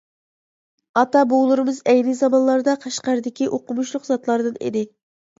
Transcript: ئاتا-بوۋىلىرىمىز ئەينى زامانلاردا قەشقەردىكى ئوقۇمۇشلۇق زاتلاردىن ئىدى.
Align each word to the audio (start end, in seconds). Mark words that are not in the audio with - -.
ئاتا-بوۋىلىرىمىز 0.99 1.81
ئەينى 1.91 2.15
زامانلاردا 2.21 2.75
قەشقەردىكى 2.85 3.49
ئوقۇمۇشلۇق 3.57 4.07
زاتلاردىن 4.09 4.57
ئىدى. 4.69 4.83